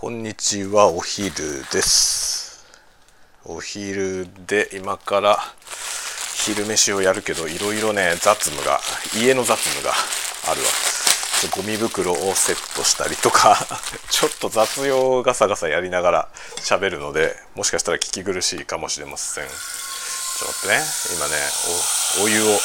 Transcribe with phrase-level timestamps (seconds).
[0.00, 0.86] こんにちは。
[0.92, 1.34] お昼
[1.72, 2.64] です。
[3.44, 5.36] お昼で今から
[6.36, 8.78] 昼飯をやるけどいろいろね雑務が
[9.20, 9.90] 家の雑務が
[10.48, 10.68] あるわ。
[11.56, 13.58] ゴミ袋をセットしたりとか
[14.08, 19.48] ちょっと雑用ガサガサやりながら喋るのでもしかしたら聞き苦しいかもしれません。
[19.48, 19.58] ちょっ
[20.38, 20.84] と待ってね。
[21.16, 21.34] 今ね
[22.20, 22.60] おお湯を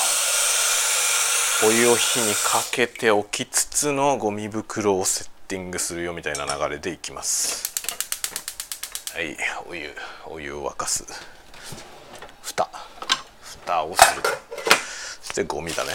[1.64, 7.74] お湯を火にかけておきつつのゴミ袋をセットティングするよみたいな流れでいきます。
[9.14, 9.38] はい
[9.70, 9.92] お湯
[10.28, 11.06] お湯を沸かす。
[12.42, 12.70] 蓋。
[13.42, 14.22] 蓋をする
[15.22, 15.92] そしてゴミだね。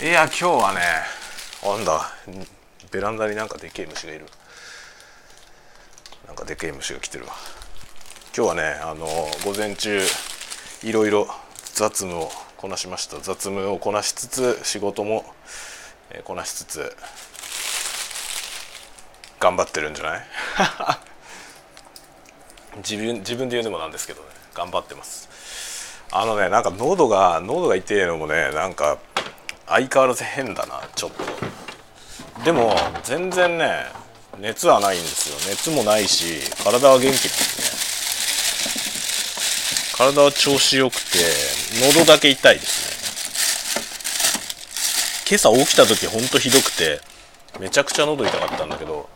[0.00, 0.80] いや今日はね
[1.64, 2.10] なんだ。
[2.90, 4.26] ベランダになんかでけえ虫がいる。
[6.26, 7.32] なんかでけえ虫が来てるわ。
[8.36, 9.06] 今日はねあの
[9.44, 10.00] 午前中
[10.82, 11.28] いろいろ
[11.74, 13.16] 雑務をこなしました。
[13.16, 15.24] 雑務をこなしつつ仕事も
[16.24, 16.96] こなしつつ
[19.40, 20.26] 頑張ってるんじゃない？
[22.78, 24.28] 自分自分で言うのもなんですけどね。
[24.54, 25.28] 頑張ってます。
[26.10, 28.98] あのねなんか喉が喉が痛いのもねなんか
[29.66, 31.24] 相変わらず変だなちょっと。
[32.44, 33.86] でも全然ね
[34.38, 35.36] 熱はないんですよ。
[35.50, 37.78] 熱もないし体は元気ですね。
[39.98, 41.18] 体は調子よくて
[41.92, 42.97] 喉だけ痛いですね
[45.30, 47.02] 今朝起きた時ほんとひどくて
[47.60, 49.10] めちゃくちゃ喉痛かったんだけど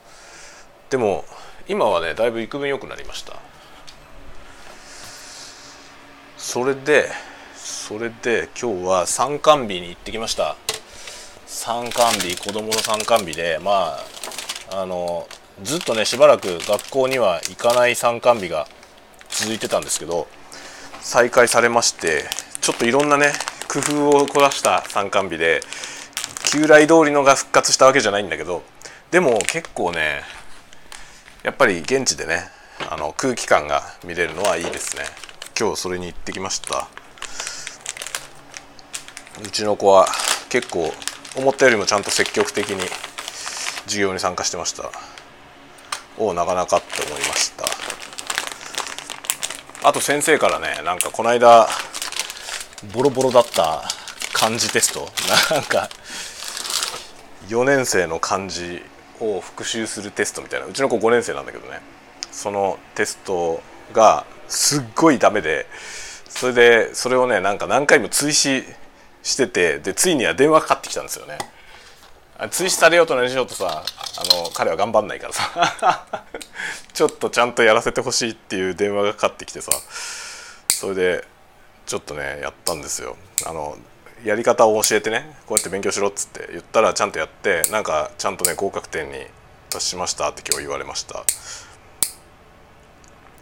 [0.90, 1.24] でも
[1.68, 3.40] 今はねだいぶ幾分良くなりました。
[6.36, 7.08] それで
[7.54, 10.56] それで今日は参観日に行ってきました。
[11.46, 13.96] 参観日子供の参観日でま
[14.70, 15.26] ああの
[15.62, 18.66] ずっとねしばらく学校には行かない参観日が
[19.30, 20.28] 続いてたんですけど
[21.00, 22.24] 再開されまして
[22.60, 23.32] ちょっといろんなね
[23.66, 25.62] 工夫を凝らした参観日で
[26.52, 28.62] 旧来通りのが復活したわけじゃないんだけど
[29.10, 30.20] でも結構ね
[31.42, 32.42] やっぱり現地でね
[32.90, 35.04] あの空気感が見れるのはいいですね。
[35.58, 36.88] 今日それに行ってきました。
[39.42, 40.06] うちの子は
[40.50, 40.92] 結構
[41.36, 42.86] 思ったよりもちゃんと積極的に
[43.84, 44.90] 授業に参加してました。
[46.18, 47.64] おおなかなかって思いました。
[49.88, 51.66] あと先生からねなんかこの間
[52.92, 53.84] ボロボロだった
[54.34, 55.08] 漢字テスト。
[55.54, 55.88] なんか
[57.48, 58.82] 4年生の漢字
[59.20, 60.66] を復習するテストみたいな。
[60.66, 61.80] うちの子5年生なんだけどね。
[62.30, 65.66] そのテストがすっごいダメで
[66.28, 68.64] それでそれをねなんか何回も追試
[69.22, 71.38] しててでついには電話かかってきたんですよね。
[72.50, 76.06] 追試されようと何しようとさあの彼は頑張んないからさ。
[76.92, 79.72] ちょっとちゃんとやらせてほしいっていう電話がかかってきてさ。
[80.68, 81.24] それで
[81.86, 83.16] ちょっとねやったんですよ。
[83.46, 83.76] あの
[84.24, 89.14] やり方を教えてねこうやって勉強しろっつって言ったらちゃんとやってなんかちゃんとね合格点に
[89.70, 91.24] 達しましたって今日言われました。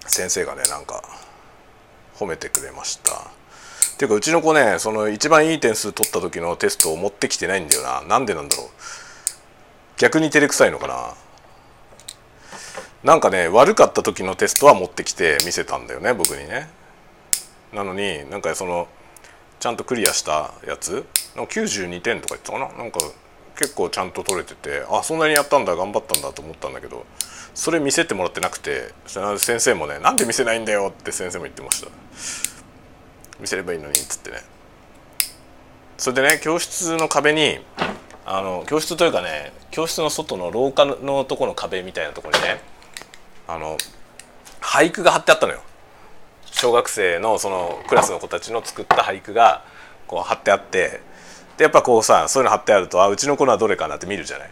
[0.06, 1.02] 先生がねなんか
[2.16, 3.12] 褒めてくれました。
[3.12, 3.16] っ
[3.98, 8.02] ていうかうちの子ねその一番いい点数取った時のテストを持ってきてないんだよな。
[8.02, 8.66] なんでなんだろう。
[9.98, 11.14] 逆に照れくさいのかな。
[13.04, 16.68] なんかね悪かった時のテストは持ってきて見せたんだよね僕にね。
[17.72, 18.88] なのになんかその
[19.60, 21.04] ちゃんとクリアしたやつ
[21.37, 22.82] ？92点とか言ってたかな？
[22.82, 22.98] なんか
[23.56, 27.04] 結構ちゃんと取れててあそんなにやったんだ頑張ったんだと思ったんだけど
[27.54, 28.94] それ見せてもらってなくて
[29.37, 31.88] 先生もね「なんで見せないんだよ」って先生も言ってました。
[33.38, 34.38] 見せればいいのにっつってね。
[35.98, 37.59] それでね教室の壁に
[38.25, 42.62] あの教室というかね教室の外の廊下のとこの壁みたいなところにね
[43.47, 43.77] あの
[44.62, 45.60] 俳句が貼ってあったのよ。
[46.50, 49.64] 小学生のそのクラスの子たちの作った俳句が
[50.06, 51.00] こう貼ってあって
[51.56, 54.50] でやっぱこうさそういうの貼ってあるとあうちの子のはどれかなって見るじゃない？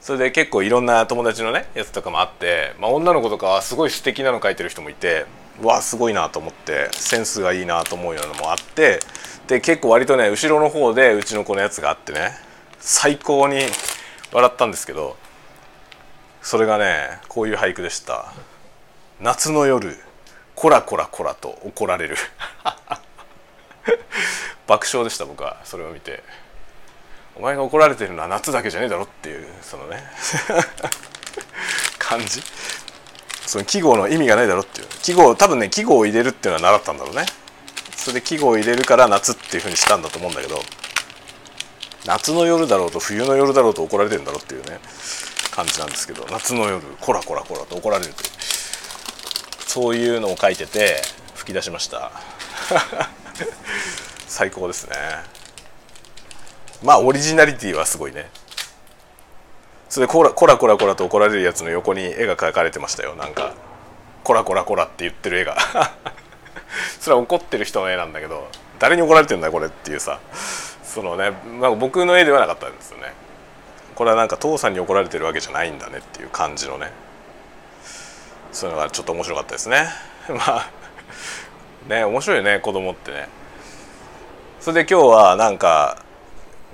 [0.00, 5.26] それで結構いろんな友達のねやつとかもあって、まあ、女の子とかはすごい素敵なの書いてる人もいて
[5.62, 9.00] わあすごいなと思ってセンスがいいなと思うようなのもあって
[9.48, 12.30] で結構割とね後ろの方でうちの子のやつがあってね
[12.78, 13.60] 最高に
[14.32, 15.16] 笑ったんですけど
[16.42, 18.32] それがねこういう俳句でした
[19.20, 19.98] 「夏の夜。
[20.58, 22.16] こらこらこらと怒られる。
[24.66, 25.58] 爆笑でした僕は。
[25.62, 26.24] それを見て。
[27.36, 30.02] お前が怒られてるのは夏だけじゃねえだろっていうそのね。
[32.00, 32.42] 感じ。
[33.46, 34.88] その季語の意味がないだろっていう。
[35.00, 37.24] 季語多分ね季語を入れるっていうのは習ったんだろうね。
[37.94, 40.60] それで季語を入れるから夏っていうふうにしたんだと思うんだけど
[42.04, 44.80] 夏の夜だろうと冬の夜だろうと怒られてるんだろうっていうね
[45.52, 48.57] 感じなんですけど夏の夜こらこらこらと怒られるという。
[49.68, 50.96] そういうのを書いてて
[51.34, 52.10] 吹き出しました。
[54.26, 54.96] 最高ですね。
[56.82, 58.30] まあオリジナリティはすごいね。
[59.90, 63.14] それでコラコラコラと怒られるやつの横に絵が描かれてましたよ。
[63.14, 63.52] なんか
[64.24, 65.58] 「コラコラコラ」って言ってる絵が。
[66.98, 68.48] それは怒ってる人の絵なんだけど
[68.78, 70.18] 誰に怒られてんだこれっていうさ。
[70.82, 73.12] そのね、まあ、僕の絵ではなかったんですよね。
[73.94, 76.90] これはなんか父さんに怒られてるわけじゃないんだねっていう感じのね。
[78.52, 79.88] そういうのがちょっと面白かったですね。
[80.28, 80.70] まあ
[81.88, 83.28] ね面白いね子供ってね。
[84.60, 85.98] それで今日はなんか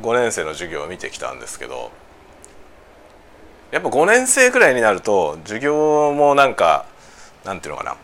[0.02, 1.92] 5年生の授業を見てきたんですけど
[3.70, 6.86] やっぱ5年生くらいになると授業もなんか
[7.44, 7.96] なんていうのかな。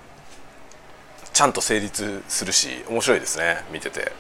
[1.33, 4.13] ちゃんと成立するし面白いですね見てて。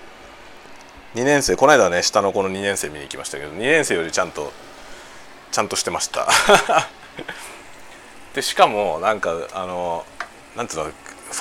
[1.14, 4.52] 2年生この間ね下の子の2年生見に行きましたけど2年生よりちゃんと
[5.50, 6.28] ちゃんとしてました。
[8.34, 10.04] でしかもなんかあの
[10.56, 10.92] なんていうのフ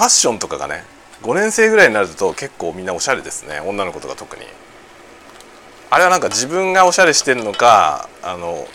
[0.01, 0.83] ァッションとかがね
[1.23, 3.59] 5年生ぐらいになると結構みんなおしゃれですね。
[3.59, 4.43] 女の子とか特に。
[5.91, 8.67] あれはなんか自分がおしゃれしてるのかあの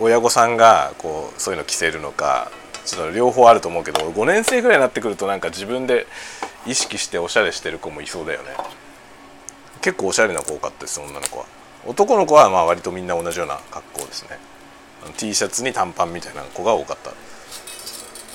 [0.00, 2.50] 親御さんがこうそういうの着せるのか
[2.86, 6.06] ちょっと両方あると思うけど5年生ぐらいになってくるとなんか自分で
[6.66, 8.48] 意識しておしゃれしてる子もいそうだよね。
[9.82, 11.44] 結構おしゃれな子多かったです女の子は。
[11.86, 14.38] 男の子はまあ割とみんな同じような格好ですね。
[15.18, 17.12] T シャツに短パンみたいな子が多かった。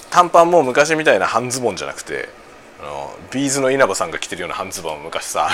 [0.09, 2.29] 短パンも昔みたいな半ズボンじゃなくて
[2.81, 5.49] あのビーズの稲葉さんが着てるような半ズボンを昔さ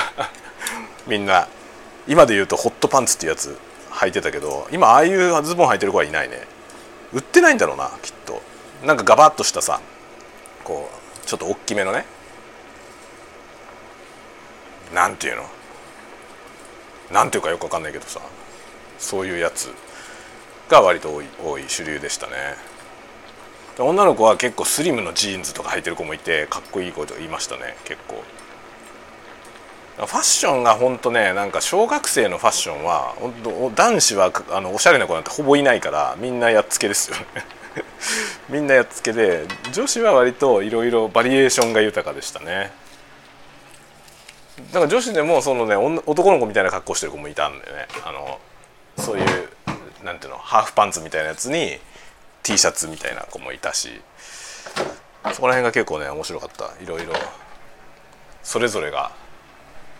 [1.07, 1.47] みんな
[2.07, 3.57] 今で言うとホットパンツってやつ
[3.91, 6.47] 履いてたけど今ああいうズボン履いてる子はいないね。
[7.13, 8.41] 売ってないんだろうなきっと。
[8.83, 9.79] なんかガバッとしたさ
[10.63, 10.89] こ
[11.23, 12.05] うちょっと大きめのね。
[14.93, 15.49] なんていうの？
[17.11, 18.19] なんていうかよくわかんないけどさ
[18.99, 19.73] そういうやつ
[20.69, 22.33] が割と多い多い主流でしたね。
[23.77, 28.23] 女の子は結構スリムのジーンズとか履いてる子もいてかっこいい子と言いましたね結構。
[29.97, 37.23] ファッションが本当ねなんか小学生のファッションは本当男子はあのおしゃれな子なんてほぼいないからみんなやっつけですよね。
[38.49, 42.71] みんなやっつけで女子は割といろいろバリエーションが豊かでしたね。
[44.71, 45.75] だから女子でもそのね
[46.05, 47.87] 男の子みたいな格好してる子もいたんでね。
[48.05, 48.39] あの
[48.97, 49.49] そういう
[50.03, 51.79] なんていうのハーフパンツみたいなやつに
[52.45, 53.89] T シャツみたいな子もいたし
[55.33, 56.71] そこら辺が結構ね面白かった。
[56.81, 57.13] いろいろ
[58.43, 59.11] それぞれが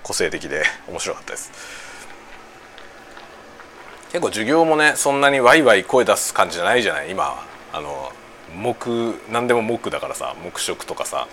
[0.03, 1.51] 個性的で面白かったです。
[4.12, 7.09] 結構授業もねそんなにワイワイ声出す感じじゃないじゃない？
[7.09, 7.44] 今
[7.74, 8.12] あの
[8.63, 11.27] 黙何でも黙だからさ黙食とかさ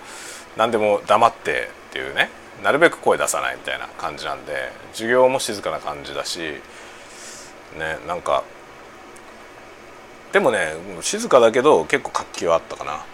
[0.57, 2.29] 何でも黙ってっていうね
[2.63, 6.39] なるべく声出さないみたいな感じなんで授業も静かな感じだし
[7.77, 8.43] ねなんか
[10.33, 13.05] でもね静かだけど結構活気はあったかな。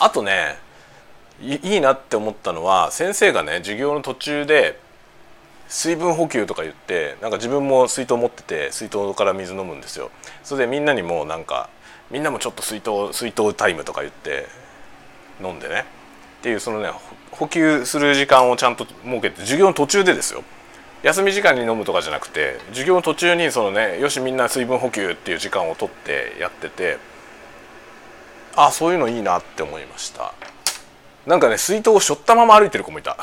[0.00, 0.56] あとね
[1.40, 4.78] いいなって思ったのは先生がね授業の途中で
[5.68, 10.10] 水分補給とか言ってなんか自分も水筒持ってて水筒から水飲むんですよ。
[10.44, 11.68] それでみんなにもなんか
[12.10, 14.46] みんなもちょっと水筒水筒タイムとか言って
[15.42, 15.84] 飲んでね。
[16.38, 16.90] っていうそのね
[17.32, 20.44] 補給する時間をちゃんと設けて授業の途中でですよ。
[21.02, 26.98] 休み時間に飲むとかじゃなくて授業の途中にそのねよしみんな水分補給っていう時間を取ってやってて
[28.56, 30.34] あそういうのいいなって思いました。
[31.26, 33.16] なんかね水筒を背負ったまま歩いてる子もいた。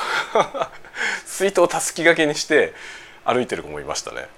[1.26, 2.74] 水筒をたすき掛けにして
[3.26, 4.30] 歩いてる子もいましたね。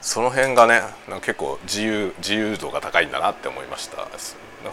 [0.00, 3.98] その辺がねなんか結構自由自由度が高いんだなって思いました。
[3.98, 4.18] なんか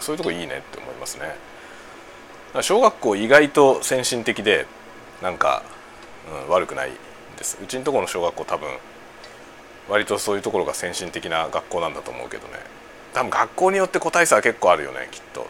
[0.00, 1.36] そういうとこいいねって思いますね。
[2.62, 4.66] 小学校意外と先進的で
[5.22, 5.62] なんか、
[6.46, 6.90] うん、悪くない
[7.36, 7.58] です。
[7.62, 8.68] うちのところの小学校多分
[9.88, 12.54] 割とそういうところが先進的な学校なんだと思うけどね。
[13.14, 15.46] 多分学校によって個体差は結構あるよねきっと。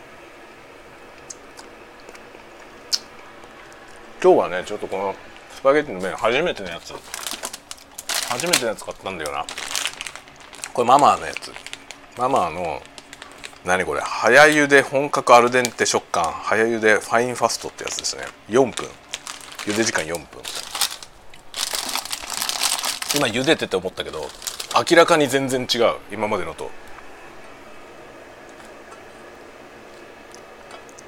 [4.22, 5.14] 今日はねちょっとこの
[5.54, 6.94] スパゲッティの麺初めてのやつ。
[8.28, 9.44] 初めてのやつ買ったんだよな。
[10.72, 11.52] これママのやつ。
[12.16, 12.82] ママの
[13.64, 18.22] 何これ早茹で本格アルデンテ食感早茹でファインファストってやつですね。
[18.48, 18.88] 4分。
[19.64, 20.24] 茹で時間4分。
[23.18, 24.28] 今茹でてて思ったけど
[24.88, 26.70] 明らかに全然違う今までのと。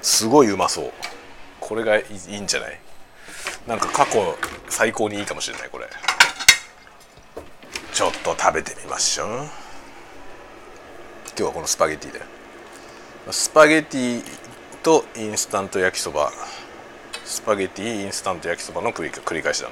[0.02, 0.92] すごいうまそう。
[1.60, 2.80] これがいいんじゃない？
[3.68, 4.36] なんか過去
[4.68, 5.86] 最高にいいかもしれないこれ。
[7.92, 9.28] ちょっと食べてみましょう。
[9.28, 9.44] 今
[11.36, 12.20] 日はこのスパゲティで。
[13.30, 14.24] スパゲティ
[14.82, 16.32] とインスタント焼きそば。
[17.24, 19.68] スパゲティインスタント焼きそばの繰り返しだ。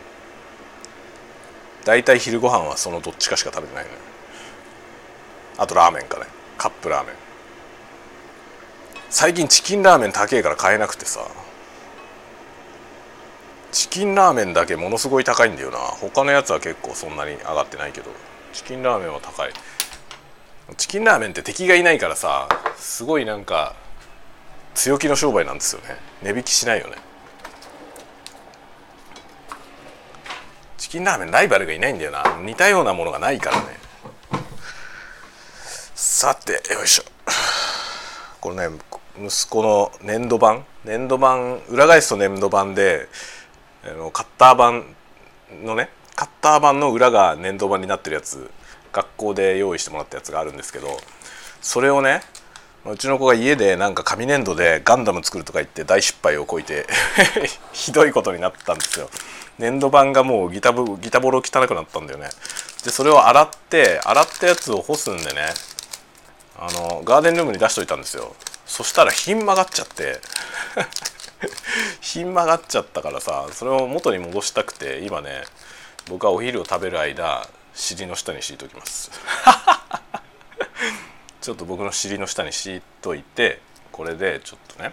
[1.89, 3.97] 大体昼ご飯はそのどっちかしか食べてないの、ね、
[5.57, 6.27] あとラーメンかね。
[6.59, 7.15] カップラーメン。
[9.09, 11.27] 最近チキンラーメン高えから買えなくてさ。
[13.73, 15.79] チキンラーメンだけものすごい高いんだよな。
[15.79, 18.11] 他のやつは結構そんなに上がってないけど。
[18.53, 19.53] チキンラーメンは高い。
[20.77, 23.75] チキンラーメンって敵がいないからさすごいなんか
[24.75, 25.97] 強気の商売なんですよね。
[26.23, 27.08] 値引きしないよね。
[30.79, 32.39] チキンラーメンライバルがいないんだよな。
[32.43, 33.65] 似たようなものがないからね。
[35.95, 37.05] さてよいしょ。
[38.41, 38.79] これね
[39.21, 43.09] 息子の粘土板粘土板裏返すと粘土板で
[43.85, 48.49] あのカッター板のねカッター板の裏が粘土板になってるやつ
[48.93, 50.89] 学校で用意してもらったやつがあるんですけど
[51.61, 52.23] それをね
[52.91, 56.87] うちの子が家でなんか紙粘土でガンダム作るとか言って大失敗をこいて
[57.73, 59.11] ひどいことになったんですよ。
[59.59, 62.31] 粘土板がもうギタボギタボロ汚くなったんだよね。
[62.85, 65.53] でそれを洗って洗ったやつを干すんでね
[66.57, 68.35] あのガーデンルームに出しといたんですよ。
[68.67, 70.21] そしたらひん曲がっちゃって
[72.01, 75.45] ひん曲がっちゃったからさそれを元に戻したくて今ね
[76.09, 79.11] 僕はお昼を食べる間尻の下に敷いときます。
[81.41, 83.61] ちょっと僕の尻の下に敷いといて
[83.93, 84.93] これでちょっとね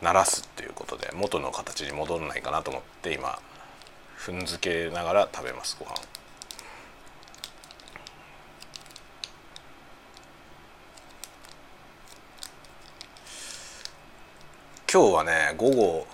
[0.00, 3.38] 鳴らすっていうことで元の形に戻らないかなと思って今
[4.18, 5.94] 踏んづけながら食べますご飯。
[14.92, 16.06] 今日はね午後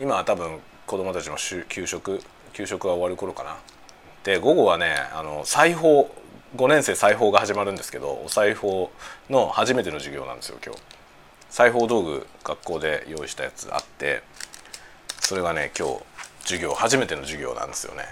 [0.00, 1.36] 今は多分子供たちの
[1.68, 2.20] 給食
[2.52, 3.56] 給食が終わる頃かな。
[4.24, 6.10] で午後はねあの裁縫
[6.56, 8.90] 5年生裁縫が始まるんですけどお裁縫
[9.28, 10.80] の初めての授業なんですよ今日。
[11.50, 14.22] 裁縫道具学校で用意したやつあって
[15.20, 16.02] それがね今日
[16.42, 18.04] 授業初めての授業なんですよね。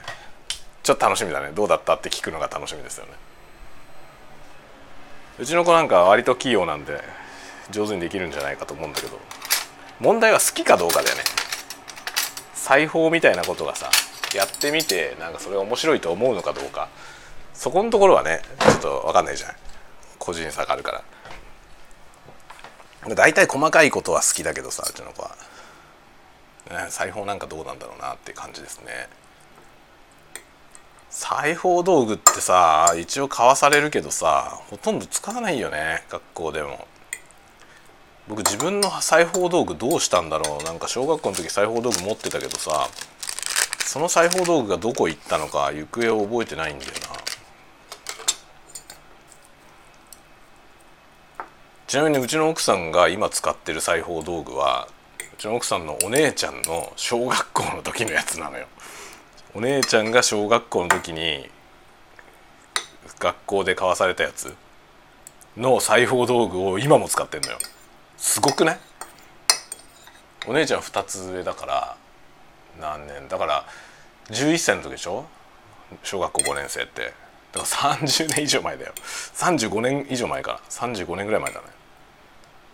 [0.83, 1.51] ちょっと楽しみだね。
[1.55, 3.13] どうだったって聞くのが楽しみですよね。
[5.39, 7.01] うちの子なんか割と器用なんで
[7.71, 9.19] 上手にできるんじゃないかと思うんだけど
[10.01, 11.23] 問題は好きかどうかだよね。
[12.55, 13.91] 裁縫みたいなことがさ
[14.35, 16.89] やってみてなんかそれ面白いと思うのかどうか。
[17.57, 19.57] そこのところはねちょっと分かんないじゃない
[20.19, 21.03] 個人差があるから。
[23.15, 25.37] 大体細かいことは好きだけどさうちの子は、
[26.91, 29.09] 裁縫なんかどうなんだろうなって感じですね。
[31.09, 36.87] 裁縫道具ってさ一応買わされるけどさほとんど使わないよね学校でも。
[38.29, 40.65] 僕自分の裁縫道具どうしたんだろう。
[40.65, 42.89] なんか小学校の時裁縫道具持ってたけどさ
[43.85, 47.26] その裁縫道具がどこ行ったのか行方を覚えてないんだよな。
[51.87, 54.89] ちなみにうちの奥さんが今使ってる裁縫道具は
[55.21, 58.67] うちの奥さんのお姉ちゃんの小学校の時のやつなのよ。
[59.55, 61.49] お姉ちゃんが小学校の時に
[63.21, 64.53] 学校で買わされたやつ
[65.57, 67.59] の裁縫道具を今も使ってんのよ。
[68.17, 68.79] すごくない？
[70.49, 71.97] お姉ちゃん2つ上だから
[72.81, 73.29] 何年？
[73.29, 73.65] だから
[74.31, 75.25] 11歳の時でしょ？
[76.03, 77.13] 小学校5年生って。
[77.53, 78.93] だから30年以上前だよ。
[79.35, 80.51] 35年以上前か。
[80.51, 81.67] ら35年ぐらい前だね。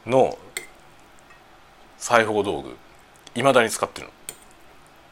[0.07, 0.37] の
[1.99, 2.77] 裁縫道具
[3.35, 4.13] いまだに使ってるの。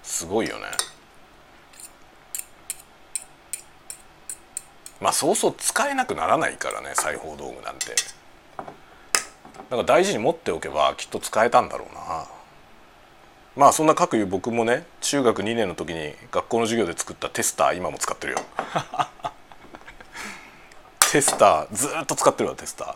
[0.03, 0.65] すごいよね。
[5.01, 7.95] まあそうそう使えなくならないからね裁縫道具なんて。
[8.57, 12.27] だから大事に持っておけばきっと使えたんだろうな。
[13.57, 18.41] まあそんな各いう僕もね中学2年の時に学校の授業で作ったテスター今も使ってるよ。
[21.13, 22.95] テスターずっと使ってるわテスター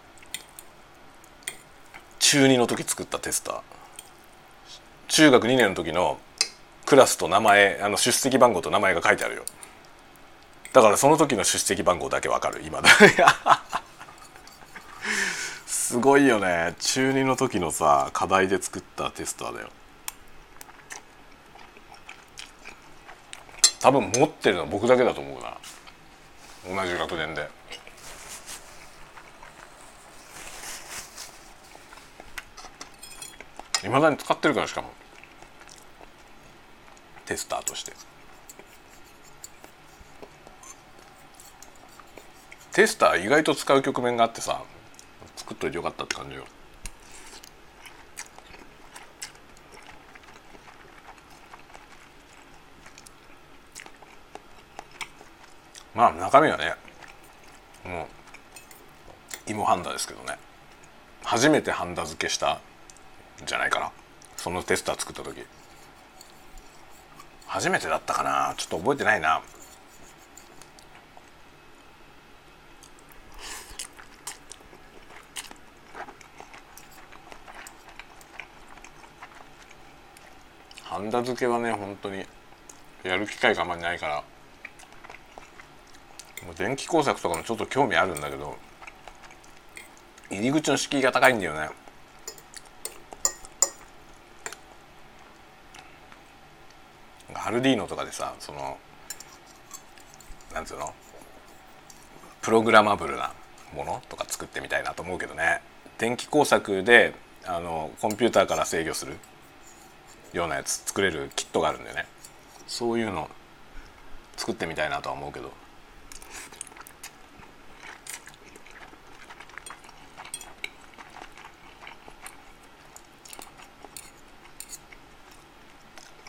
[2.34, 3.60] 中2の時作ったテスター。
[5.06, 6.18] 中学2年の時の
[6.84, 9.44] クラスと名前あの出席番号と名前が書いてあるよ。
[10.72, 12.88] だからその時の出席番号だけわかる今だ
[15.64, 16.74] すごいよね。
[16.80, 19.68] 中2の時のさ課題で作ったテスターだよ。
[23.78, 26.82] 多分持ってるのは僕だけだと思うな。
[26.82, 27.48] 同じ学年で。
[33.84, 34.88] いまだに使ってるからしかも。
[37.26, 37.92] テスターとして。
[42.72, 44.62] テスター意外と使う局面があってさ
[45.36, 46.44] 作っといてよかったって感じよ。
[55.94, 56.74] まあ中身はね
[57.84, 58.08] も
[59.46, 60.38] う芋ハンダですけどね。
[61.22, 62.60] 初めてハンダ付けした
[63.44, 63.90] じゃないかな。
[64.36, 65.44] そのテスター作った時。
[67.46, 68.54] 初めてだったかな。
[68.56, 69.42] ちょっと覚えてないな。
[80.82, 82.24] ハンダ付けはね本当に
[83.02, 84.22] やる機会があんまりないから。
[86.56, 88.56] 電気工作とかもちょっと興味あるんだけど
[90.30, 91.70] 入り口の敷居が高いんだよね。
[97.54, 98.76] ルディーノとかでさその
[100.52, 100.92] なんつうの？
[102.42, 103.32] プログラマブルな
[103.74, 105.62] ものとか作ってみたいなと思うけどね。
[105.98, 107.14] 電気工作で
[107.46, 109.16] あのコンピューターから制御する
[110.32, 112.06] ようなやつ作れるキットがあるんだよね。
[112.66, 113.30] そういうの
[114.36, 115.52] 作ってみたいなとは思うけど。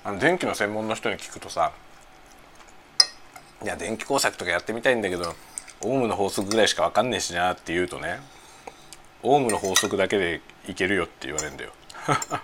[0.05, 1.73] あの電気の専門の人に聞くとさ
[3.63, 5.35] いや電気工作とかやってみたいんだけど
[5.81, 8.19] オウムの法則ぐらいしか分かんねえしなって言うとね
[9.23, 11.71] オウムの法則だけでいけるよって言われるんだよ。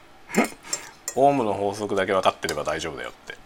[1.16, 3.38] オウムの法則だけ分かってれば大丈夫だよって。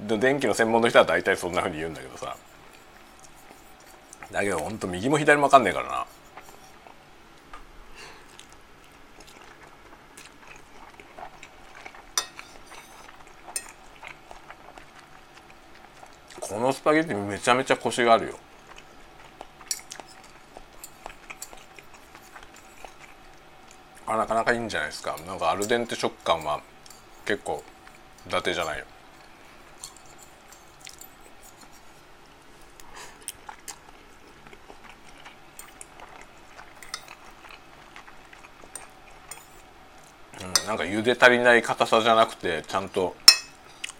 [0.16, 2.34] 電気の専門の人は大体そんなふうに言うんだけどさ。
[4.30, 6.06] だけどほんと右も左も分かんねえからな。
[16.52, 18.38] このスパゲッティめちゃめちゃコシがあるよ。
[24.06, 25.16] あなかなかいいんじゃないですか。
[25.26, 26.60] なんかアルデンテ食感は
[27.24, 27.64] 結構
[28.26, 28.84] 伊達じゃないよ。
[40.42, 43.16] うん、なんか茹で足りない硬さじゃなくてちゃんと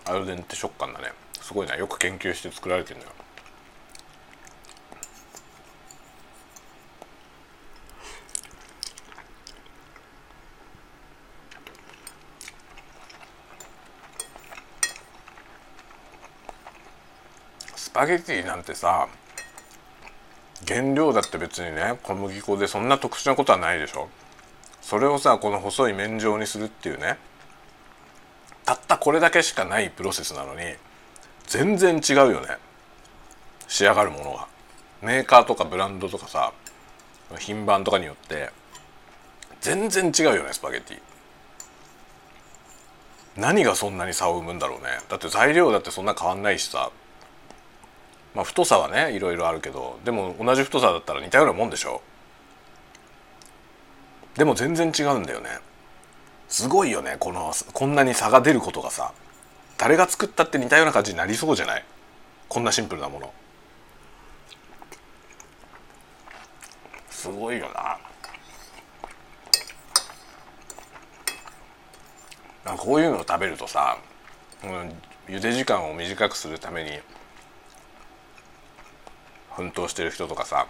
[0.05, 1.13] アルデンテ食感だね。
[1.43, 1.77] すごいな。
[1.77, 3.13] よく研究して作られてるんだよ。
[17.77, 19.07] スパゲティなんてさ
[20.67, 24.09] 原料だって別にね小麦粉でそんな特殊なことはないでしょ。
[24.81, 27.19] それをさこの細い麺状にするっていうね
[28.65, 30.61] たったこれだけしかないプロセスなのに
[31.47, 32.57] 全然違うよね。
[33.69, 34.47] 仕上がるものが。
[35.03, 36.53] メーカーとかブランドとかさ
[37.39, 38.51] 品番とかによって
[39.61, 41.01] 全然違うよねスパゲティ。
[43.37, 44.87] 何がそんなに差を生むんだろうね。
[45.09, 46.91] だって材料だってそんな変わんないしさ。
[48.35, 52.03] まあ太さはねいろいろあるけどでも同じ太さだったら似たようなもんでしょ。
[54.37, 55.49] でも全然違うんだよね。
[56.49, 59.13] すごいよねこのこんなに差が出ることがさ。
[59.83, 61.85] 誰が作ったって似たような感じになりそうじゃない？
[62.49, 63.35] こんなシンプルなもの。
[67.11, 67.69] すごいよ
[72.65, 72.77] な。
[72.77, 73.99] こういうのを食べるとさ、
[74.63, 74.71] うん、
[75.27, 77.01] 茹で時間を短くするために
[79.57, 80.69] 奮闘してる人とかさ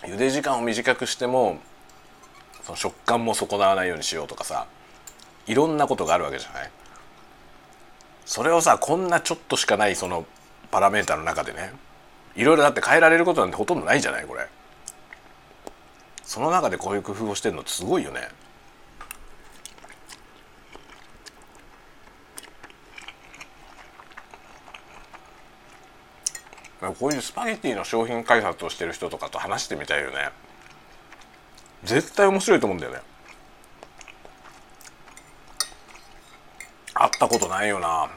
[0.00, 1.60] 茹で時間を短くしても
[2.64, 4.66] その食感も損なわないようにしようとかさ
[5.46, 6.70] いろんなことがあるわけじゃない？
[8.24, 10.24] それをさこんなちょっとしかないその
[10.70, 11.72] パラメータの中でね。
[12.34, 14.48] いろいろだって変えられることなんてほとんどないじゃないこれ。
[16.22, 18.28] その中でこういう工夫をしてるのすごいよね。
[26.98, 30.30] こういうスパゲティの商品開発をしてる人とかと話してみたいよね。
[31.84, 33.00] 絶対面白いと思うんだよね。
[37.02, 38.08] 会ったことないよな。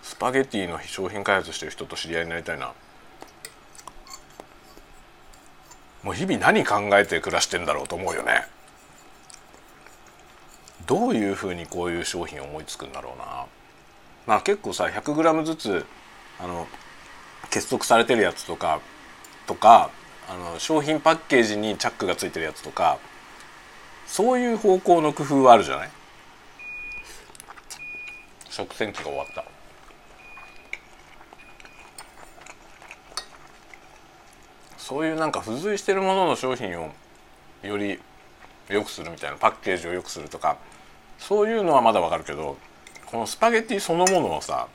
[0.00, 2.72] スパゲティの商品開発してる人と知り合いになりたいな。
[6.04, 8.46] もう日々何考えて暮らしてんだろうと思うよね。
[10.86, 13.46] どういうふうにこういう商品思いつくんだろうな。
[14.28, 15.86] まあ結構さ 100g ずつ
[16.38, 16.68] あの
[17.50, 18.80] 結束されてるやつとか
[19.48, 19.90] とか
[20.30, 22.98] あの商品パッケージにチャックがついてるやつとか
[24.06, 25.90] そういう方向の工夫はあるじゃない？
[28.58, 29.44] 食洗機が終わった。
[34.76, 36.90] そういうなんか付随してるものの商品を
[37.62, 38.00] より
[38.68, 40.56] 良くするみたいなパッケージを良くするとか
[41.18, 42.56] そういうのはまだわかるけど
[43.06, 44.66] このスパゲティそのものをさ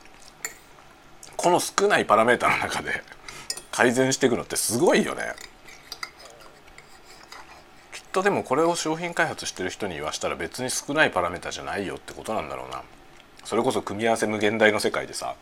[1.36, 3.02] この少ないパラメータの中で
[3.72, 5.34] 改善していくのってすごいよね。
[7.92, 12.82] きっとでもこれを商品開発してる人に言わしたら別に少ないパラメータじゃないよってことなんだろうな。
[13.44, 15.34] それこそ組み合わせ無限大の世界でさ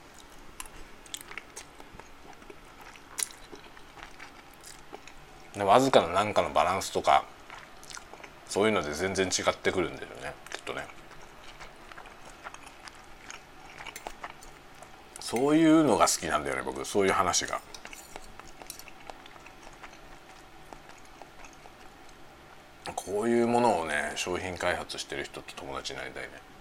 [5.57, 7.25] わずかな何かのバランスとか
[8.49, 10.87] そういうので全然違ってくるんだよねきっとね。
[15.21, 17.61] そういうのが好きなんだよね僕そういう話が。
[22.95, 26.52] こういうものをね商品開発してる人と友達になりたいね。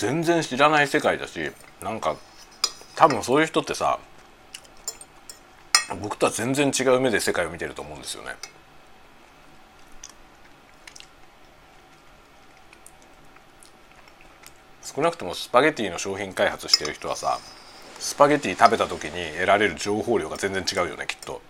[0.00, 2.16] 全然知らない世界だしなんか
[2.96, 3.98] 多分そういう人ってさ
[6.00, 8.30] 僕とは全然違う目で世界を見てると思うんですよね。
[14.82, 17.38] 少なくともスパゲティの商品開発してる人はさ
[17.98, 21.42] スパゲティ食べた時に得られる情報量が全然違うよねきっと。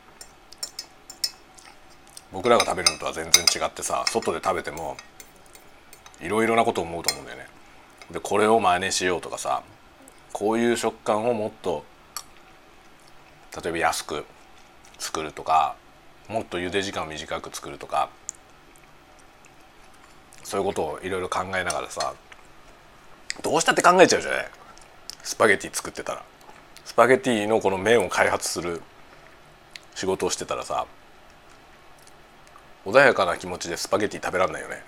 [2.32, 4.96] 僕らが食べるのとは全然違ってさ外で食べても
[6.20, 7.59] いろいろなこと思うと思うんだよね。
[8.10, 9.62] でこれを真似しようとかさ
[10.32, 11.84] こういう食感をもっと
[13.62, 14.24] 例えば安く
[14.98, 15.76] 作るとか
[16.28, 18.10] もっと茹で時間を短く作るとか
[20.44, 22.14] そういうことをいろいろ考えながらさ
[23.42, 24.48] どうしたって考えちゃうじゃない。
[25.22, 26.22] スパゲティ作ってたら。
[26.84, 28.82] スパゲティのこの麺を開発する
[29.94, 30.86] 仕事をしてたらさ
[32.84, 34.82] 穏やかな気持ちでスパゲティ食べらんないよね。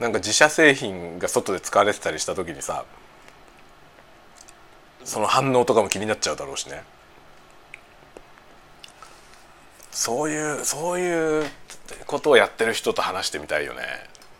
[0.00, 2.84] なんか自社製品が外で使われてたりした時にさ
[5.04, 6.82] その反応とかも気になっちゃうだろうしね。
[9.90, 11.46] そういうそういう
[12.06, 13.82] ことをやってる人と話してみたいよね。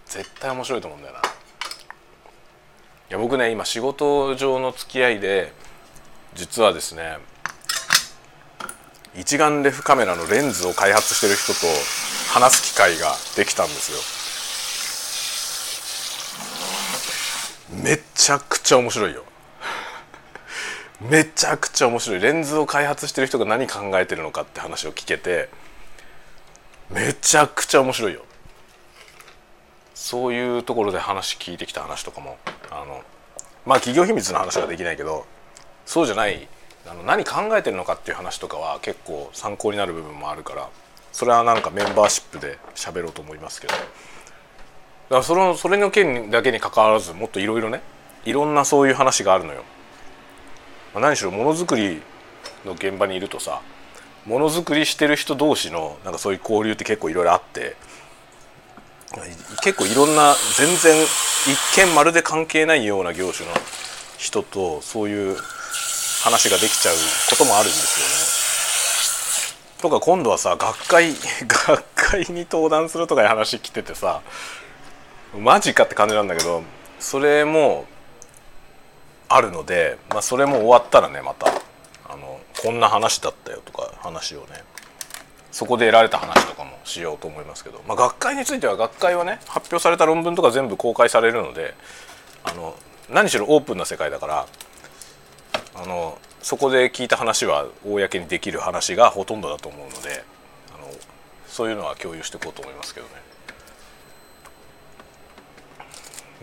[0.06, 1.20] 絶対面白いと思うんだよな。
[1.20, 1.22] い
[3.10, 5.52] や僕ね今仕事上の付き合いで
[6.34, 7.18] 実はですね
[9.14, 11.66] 一眼レフカメラのレンズを開発してる人と
[12.32, 13.98] 話す機会ができたんですよ。
[17.82, 19.24] めちゃくちゃ面白いよ。
[21.00, 22.20] めちゃくちゃ面白い。
[22.20, 25.48] レンズを開発してる人が何考えてるのかって話を聞けて
[26.90, 28.24] めちゃくちゃ面白いよ。
[29.94, 32.36] そういうところで話聞いてきた話とかも
[32.70, 33.02] あの
[33.64, 35.24] まあ企業秘密の話はできないけど
[35.86, 36.46] そうじゃない
[36.86, 40.68] あの何考えてるのかっていう話とかは結構参考になる部分もあるから
[41.12, 43.74] それはなんかメンバーシップで喋ろうと思いますけど。
[45.14, 47.82] からそのそれの件だけにかかわらずもっといろいろね
[48.24, 49.62] いろんなそういう話があるのよ。
[50.92, 52.02] まあ、何しろものづくり
[52.64, 53.60] の現場にいるとさ
[54.26, 57.76] ものづくりしてる人同士のなんかそういう交流って結構いろいろあって
[59.62, 63.54] 結構いろんな全然一見まるで関係ないような業種の
[64.18, 65.36] 人とそういう
[66.22, 66.94] 話ができちゃう
[67.30, 68.44] こともあるんですよね。
[69.82, 71.14] とか今度はさ学会
[71.46, 74.22] 学会に登壇するとかいう話来ててさ
[75.38, 76.62] マジかって感じなんだけど
[77.00, 77.86] それも
[79.28, 81.48] あるので、まあ、それも終わったらねまた
[82.08, 84.46] あのこんな話だったよとか話をね
[85.50, 91.74] そこで得られた話とかもしようと思いますけど、まあ、学会については学会はね発表された論文とか全部公開されるので
[92.44, 92.74] あの
[93.10, 94.46] 何しろオープンな世界だから
[95.76, 100.24] あのそこで聞いた話は公にできる話がほとんどだと思うので
[100.76, 100.92] あの
[101.46, 103.23] そういうのは共有していこうと思いますけどね。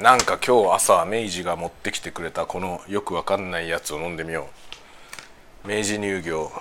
[0.02, 4.50] なんか今日朝明治が持ってきてくれたこのよくわかんないやつを飲んでみよ
[5.64, 5.68] う。
[5.68, 6.52] 明治乳業。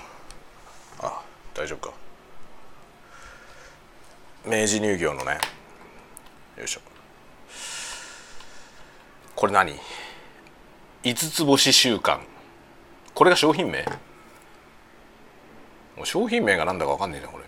[0.98, 1.22] あ
[1.54, 1.94] 大丈夫か。
[4.44, 5.38] 明治乳業のね。
[6.58, 6.80] よいしょ。
[9.34, 9.74] これ何？
[11.02, 12.20] 五つ星習慣
[13.14, 13.82] これが商品名？
[15.96, 17.44] もう商品名が何だか分かんねえなこれ。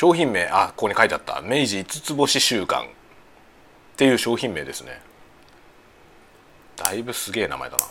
[0.00, 1.42] 商品名あここに書いてあった。
[1.42, 2.88] 明治五つ星習慣っ
[3.98, 4.98] ていう商品名ですね。
[6.74, 7.84] だいぶすげえ名前だな。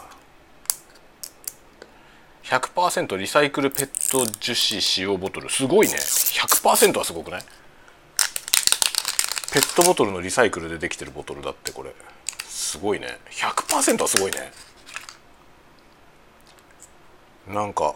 [2.46, 5.52] 100%リサイクルペット樹脂使用ボトル。
[5.52, 5.94] すごいね。
[5.94, 7.44] 100%はすごくない？
[9.54, 11.94] ペットボトルのリサイクルでできてるボトルだってこれ。
[12.40, 13.20] すごいね。
[13.30, 14.52] 100%はすごいね。
[17.48, 17.94] なんか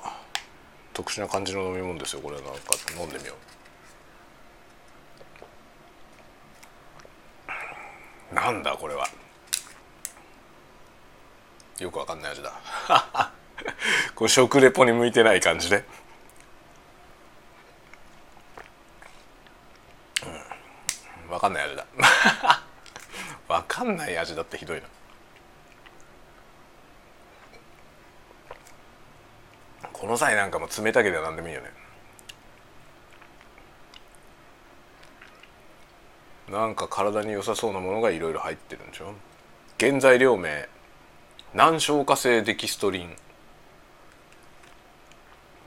[0.93, 2.35] 特殊な感じの飲み物ですよこれ。
[2.35, 2.51] なんか
[2.95, 3.52] 飲んでみよう。
[8.33, 9.07] なんだこれは。
[11.79, 12.53] よくわかんない味だ。
[14.15, 15.83] これ食レポに向いてない感じで、
[21.25, 21.85] うん、分かんない味だ。
[23.47, 24.87] 分かんない味だってひどいな。
[29.91, 31.82] この際なんかも冷たければ何でもいいよね。
[36.53, 39.15] なんか体に良さそうなものがいろいろ入ってるんでしょ？
[39.79, 40.69] 原材料名。
[41.55, 43.15] 難消化性デキストリン。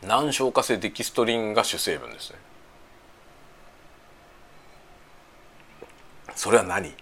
[0.07, 2.39] 難消化性デキストリンが主成分ですね。
[6.37, 6.95] それは何？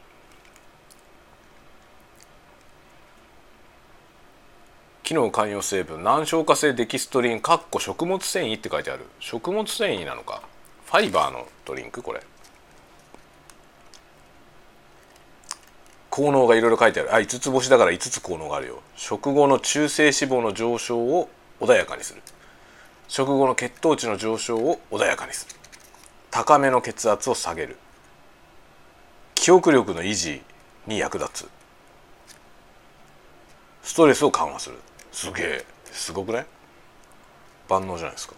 [5.03, 6.03] 機能寛容成分。
[6.03, 9.05] 難消化性デキストリンかっこ食物繊維って書いてある。
[9.20, 10.42] 食物繊維なのか？
[10.87, 12.03] ファイバーのドリンク？
[12.03, 12.23] これ。
[16.14, 17.12] 効能がいろいろ書いてある。
[17.12, 18.81] あ5つ星だから5つ効能があるよ。
[18.94, 21.29] 食後の中性脂肪の上昇を
[21.61, 22.22] 穏やかにする。
[23.09, 25.57] 食後の血糖値の上昇を穏やかにする。
[26.31, 27.77] 高めの血圧を下げる。
[29.35, 30.40] 記憶力の維持
[30.87, 31.48] に役立つ。
[33.83, 34.77] ストレスを緩和する。
[35.11, 35.64] すげえ。
[35.90, 36.46] すごくない？
[37.68, 38.35] 万能じゃないですか。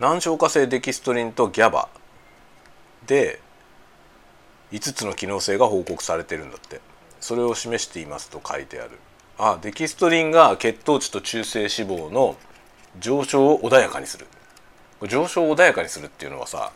[0.00, 1.88] 難消化性デキストリンとギャバ
[3.06, 3.40] で
[4.72, 6.80] 5つの機能性が報告されてるんだって。
[7.20, 8.98] それを示していますと書いてある。
[9.38, 12.36] あデキストリンが血糖値と中性脂肪の
[12.98, 14.26] 上昇を穏やかにする。
[15.08, 16.72] 上昇を穏やかにするっていうのはさ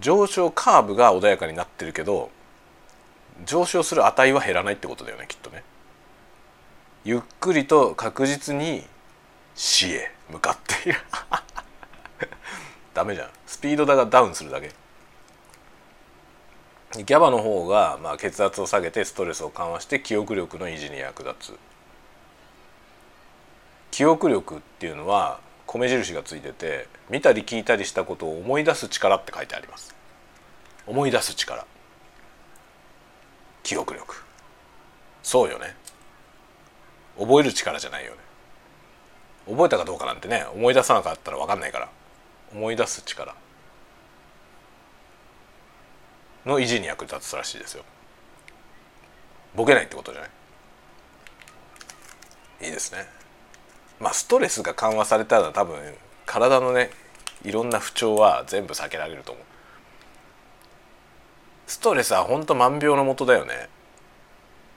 [0.00, 2.30] 上昇カーブが穏やかになってるけど
[3.44, 5.62] 上昇する値は減らないってことだよねきっとね。
[7.04, 8.84] ゆっくりと確実に
[9.54, 11.00] 死へ向かっている。
[12.94, 13.30] ダメじゃん。
[13.46, 14.70] スピードだがダウンするだけ。
[16.94, 21.58] ギャバの方が、まあ、血圧を下げてストレスを緩和して記憶力の維持に役立つ。
[23.90, 29.94] 記憶力っていうのは米印がついてて見たり聞いたりしたことを思い出す力って書いてあります。
[30.86, 31.66] 思い出す力。
[33.62, 34.22] 記憶力。
[35.22, 35.74] そうよね。
[37.18, 38.18] 覚える力じゃないよね。
[39.48, 41.88] 覚えたかどうかなんてね思い出さなかったら分かんないから。
[42.52, 43.34] 思い出す力。
[46.44, 47.84] の維持に役立つらしいですよ。
[49.54, 50.30] ボケないってことじゃない？
[52.66, 53.06] いいですね。
[54.00, 55.78] まあストレスが緩和されたら多分
[56.26, 56.90] 体のね
[57.44, 59.44] いろんな不調は全部避けられると思う。
[61.66, 63.68] ストレスは本当万病のもとだよね。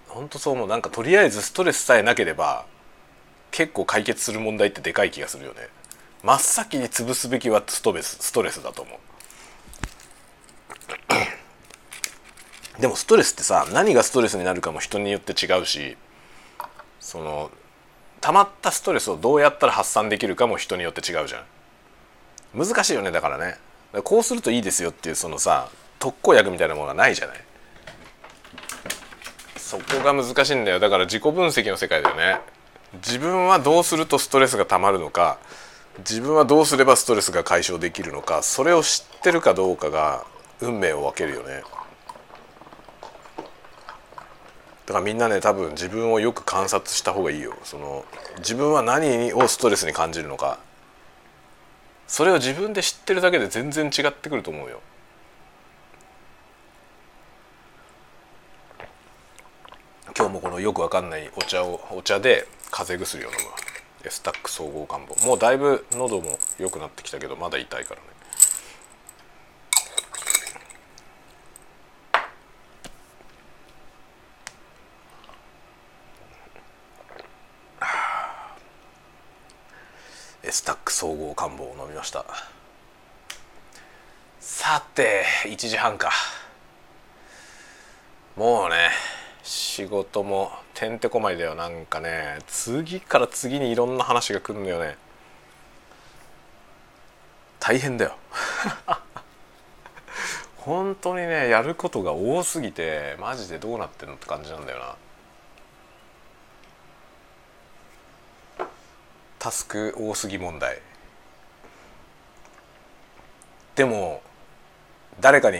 [0.07, 0.67] 本当そう思う。
[0.67, 2.65] なんかとりあえずストレスさえなければ
[3.51, 5.67] 結構解決する問題ってでかい気がするよね。
[6.23, 8.99] 真っ先に潰すべきはストレスストレスだと思う。
[12.79, 15.97] でもストレスってさ何がストレスになるかも人によって違うし
[16.99, 17.51] その
[18.21, 21.43] 溜まったストレスをどうやったら発散できるかも人によって違うじゃん。
[22.57, 23.57] 難しいよねだからね。
[24.03, 27.37] こうするといいですよっていうそのさ特効薬みたいなものがないじゃない。
[29.57, 30.79] そこが難しいんだよ。
[30.79, 32.39] だから自己分析の世界だよね。
[32.95, 35.37] 自分はどうするとストレスがたまるのか
[35.99, 40.25] 自分はどうすればストレスが解消できるのかそれを知ってるかどうかが
[40.61, 41.63] 運命を分けるよね。
[44.85, 47.55] だからみんなね多分自分をよく観察した方がいいよ。
[47.63, 48.05] その
[48.37, 50.59] 自分は何をストレスに感じるのか。
[52.07, 54.79] それを自分で知ってるだけで全然違ってくると思うよ。
[60.17, 63.51] 今日もこのよくわかんないお茶をお茶で風邪薬を飲む。
[64.07, 65.25] エスタック総合感冒。
[65.25, 68.14] もうだいぶ喉も良くなってきたけどまだ痛いからね。
[80.51, 82.25] スタック総合感冒を飲みました。
[84.39, 86.11] さて1時半か。
[88.35, 88.89] もうね
[89.43, 91.55] 仕事もてんてこまいだよ。
[91.55, 94.97] なんかね次から次にいろんな話が来るんだよね。
[97.59, 98.15] 大変だよ。
[100.57, 104.95] 本当にねやることが多すぎてマジでどうなってんのって感じなんだよな。
[109.45, 110.79] タスク多すぎ問題。
[113.75, 114.23] でも
[115.21, 115.57] 誰かに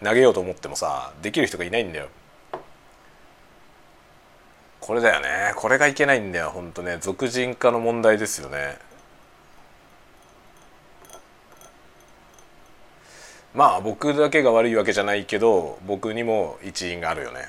[0.00, 2.06] 投げようと思ってもさできる人がいないんだよ。
[4.78, 5.54] これだよね。
[5.56, 6.50] これがいけないんだよ。
[6.50, 6.98] ほんとね。
[7.00, 8.78] 俗人化の問題ですよね。
[13.54, 17.40] まあ僕だけが悪いわけじゃないけど僕にも一因があるよね、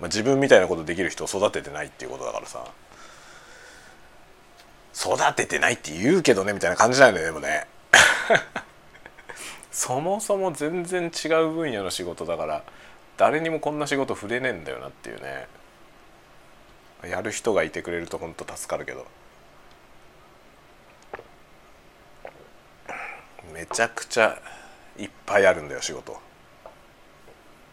[0.00, 2.66] まあ、自分みたいなことできる人を育ててないっていうことだからさ。
[4.96, 7.66] 育ててないって言うけどねみたいな感じなんだよねでもね。
[9.70, 12.62] そもそも全然違う分野の仕事だから
[13.18, 15.46] 誰にもこんな仕事触れねえんだよなっていうね。
[17.04, 19.06] やる人がいてくれるとほんと助かるけど。
[23.52, 24.38] めちゃくちゃ
[24.98, 26.18] いっぱいあるんだよ仕事。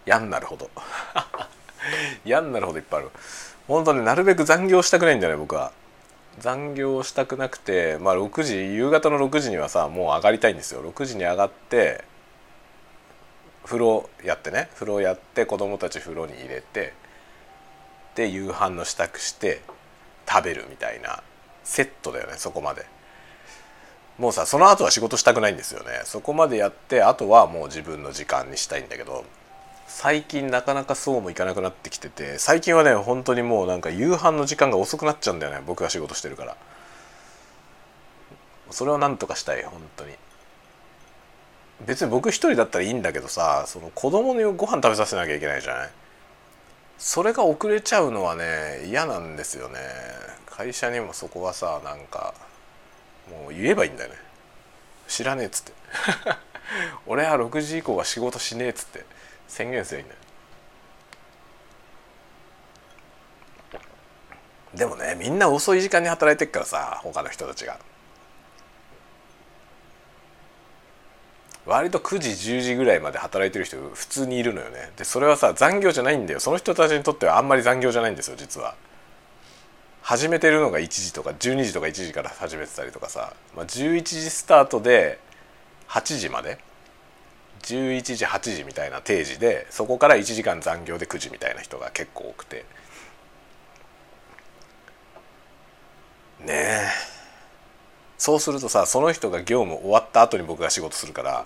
[0.05, 0.69] 嫌になるほど。
[2.25, 3.11] 嫌になるほどいっぱいある。
[3.67, 5.71] 本当ねなるべく残業したくないんだよね僕は。
[6.39, 10.81] 残業したくなくてまあ6時夕方の6時にはさもう上がりたいんですよ。
[10.83, 12.03] 6時に上がって
[13.63, 14.69] 風呂やってね。
[14.73, 16.93] 風呂やって子供たち風呂に入れて
[18.15, 19.61] で夕飯の支度して
[20.27, 21.23] 食べるみたいな
[21.63, 22.85] セットだよねそこまで。
[24.17, 26.01] もうさその後は仕事したくないんですよね。
[26.03, 29.25] そこまでやってあとはもう自分の時間にしたいんだけど
[29.95, 36.57] 最近なかなかそうもいかなくなってきてて最近はね本当にもうなんか夕飯の時間が遅くなっちゃうんだよね僕が仕事してるから。
[38.71, 40.13] それをなんとかしたい本当に。
[41.85, 45.89] 別に僕一人だったらいいんだけどさその子供にご飯食べさせなきゃいけないじゃない。
[46.97, 49.77] それが遅れちゃうのはね嫌なんですよね。
[50.47, 52.33] 会社にもそこはさなんか
[53.29, 54.15] もう言えばいいんだよね。
[55.07, 55.71] 知らねえっつって。
[57.05, 59.12] 俺は6時以降は仕事しねえっつって。
[59.53, 60.21] 宣言すればいいんだよ。
[64.73, 67.77] でもねみんな遅い時間に働いてっからさ他の人たちが。
[71.65, 74.91] 割と9時10時ぐらいまで働いてる人普通にいるのよね。
[74.97, 76.39] でそれはさ残業じゃないんだよ。
[76.39, 78.75] その人たちにとってはあんまり残業じゃないんですよ実は。
[80.01, 85.19] 始めてるのが1時とか12時とか1時から始めてたりとかさ、まあ、11時スタートで
[85.87, 86.57] 8時まで
[87.63, 92.65] 11時8時みたいな定時でそこから1時間残業で9時みたいな人が結構多くて
[96.45, 96.87] ねえ
[98.17, 101.45] そうするとさその人が業務終わった後に僕が仕事するから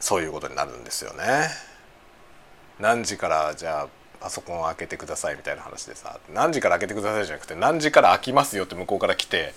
[0.00, 1.48] そういうことになるんですよね。
[2.78, 3.88] 何時からじゃあ
[4.20, 9.54] パソコンを開けてくださいみたいな話でさ何時から開けてくださいじゃなくて何時から開きますよって向こうから来て、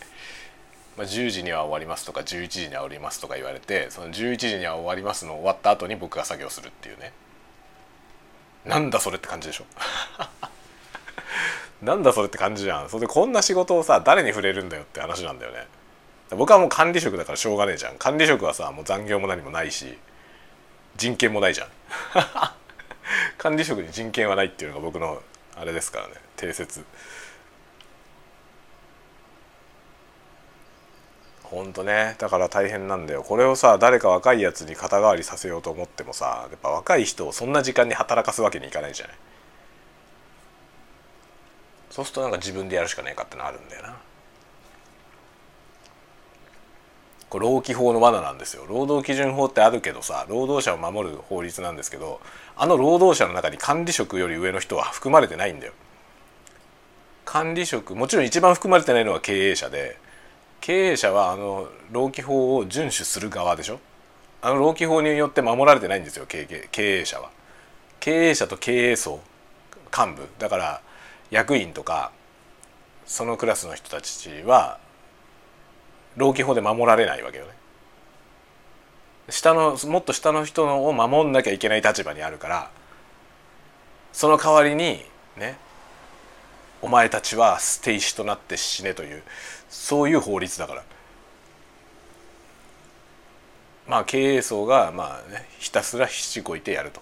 [0.97, 7.13] まあ、10時には終わりますとか11時には終わりますとか言われてその11時には終わりますの終わった後に僕が作業するっていうね。
[8.65, 9.65] なんだそれって感じでしょ。
[11.85, 12.89] なんだそれって感じじゃん。
[12.89, 15.67] それでこんな仕事をさ誰に触れるんだよって話なんだよね。
[16.31, 17.97] 僕はもう管理職だからしょうがねえじゃん。
[17.97, 19.97] 管理職はさもう残業も何もないし
[20.95, 21.67] 人権もないじゃん。
[23.37, 25.21] 管理職に人権はないっていうのが僕の
[25.55, 26.15] あれですからね。
[26.35, 26.83] 定説。
[31.49, 32.15] ほんとね。
[32.17, 33.23] だから大変なんだよ。
[33.23, 39.15] これをさ誰か若いやつに肩代わりさせようと思ってもさやっぱ若い人をそんな時間に働かすわけにいかないじゃない。
[41.89, 43.95] そうするとなんか自分でやるしかねえかってのあるんだよな。
[47.29, 48.65] これ労基法の罠なんですよ。
[48.67, 52.21] 労働基準法ってあるけどさ労働者を守る法律なんですけど
[52.55, 55.73] あの労働者の中に管理職より上の人は含まれてないんだよ。
[57.25, 59.97] 管理職もちろん一番含まれてないのは経営者で
[60.59, 63.79] 経営者はあの労基法を遵守する側でしょ？
[64.41, 67.31] あの労基法によって守られてないんですよ経営者は。
[67.99, 69.19] 経営者と経営層
[69.95, 70.27] 幹部。
[70.39, 70.81] だから
[71.31, 72.11] 役員とか
[73.05, 74.79] そのクラスの人たちは
[76.15, 77.51] 労基法で守られないわけよね。
[79.29, 82.71] 下のもっと下の人を守んなきゃいけない立場にあるから
[84.13, 85.03] その代わりに
[85.37, 85.57] ね
[86.81, 89.23] お前たちは捨て石となって死ねという。
[89.69, 90.83] そういう法律だから。
[93.87, 97.01] まあ経営層がまあねひたすらひしこいてやると。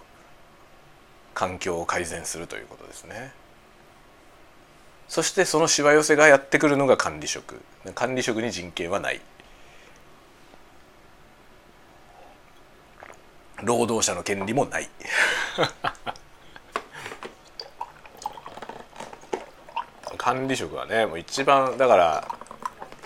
[1.34, 3.32] 環境を改善するということですね。
[5.06, 7.60] そしてそのしわ寄せがやってくるのが管理職。
[7.94, 9.20] 管理職に人権はない。
[13.62, 14.88] 労働者の権利もない。
[20.16, 22.28] 管理職はねもう一番だから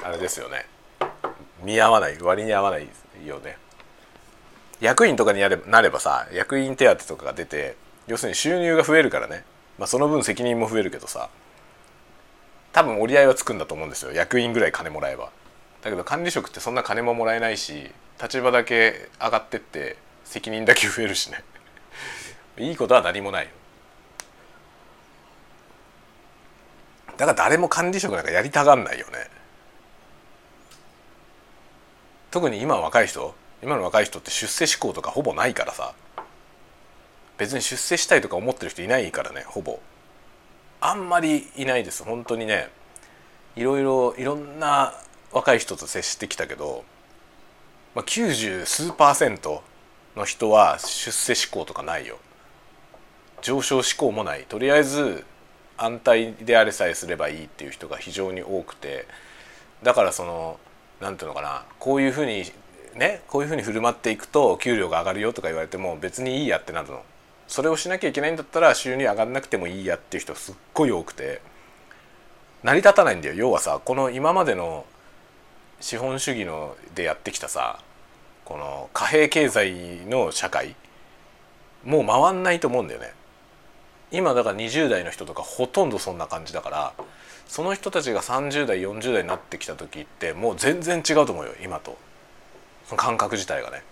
[0.03, 0.67] あれですよね。
[1.63, 2.89] 見合わない割に合わない
[3.25, 3.57] よね。
[4.81, 9.45] 役員とかにやれなればさ役員手当とかが出て要するに収入が増えるからね、
[9.79, 11.29] まあ、その分責任も増えるけどさ
[12.73, 14.13] 多分折り合いはつくんだと思うんですよ。
[14.13, 15.31] 役員ぐらい金もらえば。
[15.83, 17.91] だけど管理職ってそんな金ももらえないし
[18.23, 21.43] 立場だけ上がってって責任だけ増えるしね。
[22.59, 23.49] いいことは何もない
[27.17, 29.40] だから誰も管理職なんかやりたがんないよね。
[32.31, 35.95] 特に今若い人今の若い人って出世志向とかほぼないからさ。
[37.37, 39.81] 別に出世したいとか思ってる人いないからねほぼ。
[40.81, 42.05] あんまりいないです。
[42.05, 42.69] 本当にね
[43.57, 44.95] いろいろいろんな
[45.33, 46.85] 若い人と接してきたけど、
[47.95, 49.63] まあ、90数パーセント
[50.17, 52.19] の人は出世志向とかないよ。
[53.43, 54.45] 上昇志向もない。
[54.45, 55.25] とりあえず
[55.79, 59.07] 安泰であれさえすればいいっていう人が非常に多くて
[59.83, 60.61] だからその
[61.01, 62.45] 何ていうのかなこういうふうに
[62.95, 67.03] ねこういうふうに振る舞っていくと給料が上がるよとか言われても別にいいやってなるの。
[67.49, 71.41] それをしなきゃいけないんだったら収入上がんなくてもいいやっていう人すっごい多くて
[72.63, 73.35] 成り立たないんだよ。
[73.35, 74.85] 要はさこの今までの
[75.81, 77.81] 資本主義のでやってきたさ
[78.45, 80.77] この貨幣経済の社会
[81.85, 83.15] もう回んないと思うんだよね。
[84.13, 86.93] 今だから20代の人とかほとんどそんな感じだから
[87.51, 91.99] その人たちが30代40代になってきた時ってもう全然違うと思うよ今と。
[92.87, 93.83] その感覚自体がね。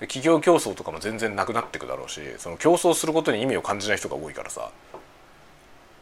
[0.00, 4.72] で企業競争とかも全然なくなってくだろうしその競争することに意味を感じない人が多いからさ。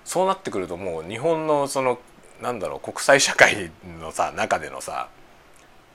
[0.07, 1.99] そうなってくるともう日本のその
[2.41, 5.11] なんだろう国際社会のさ中でのさ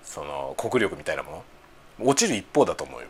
[0.04, 1.44] その国力みたいなも
[2.00, 3.08] の落ちる一方だと思うよ。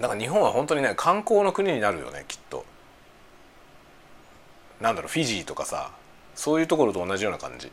[0.00, 2.71] だから日本は本当にね観光の国になるよねきっと。
[4.82, 5.92] なんだろうフィジーとかさ
[6.34, 7.70] そういうところと同じような感じ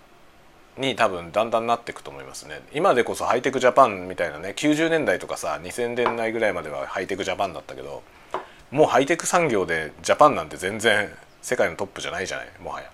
[0.77, 2.61] に多分だんだんなっていくと思いますね。
[2.71, 8.03] 今でこそハイテクジャパンみたいなね90年代とかさ2000年代ぐらいまではハイテクジャパンだったけど
[8.71, 11.09] もうハイテク産業でジャパンなんて全然
[11.41, 12.91] 世界のトップじゃないじゃないもはや。